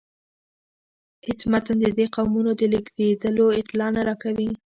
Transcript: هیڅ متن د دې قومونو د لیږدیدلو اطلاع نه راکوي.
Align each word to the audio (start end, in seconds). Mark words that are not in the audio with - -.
هیڅ 1.27 1.39
متن 1.51 1.77
د 1.81 1.85
دې 1.97 2.05
قومونو 2.15 2.51
د 2.59 2.61
لیږدیدلو 2.73 3.45
اطلاع 3.61 3.89
نه 3.95 4.01
راکوي. 4.07 4.49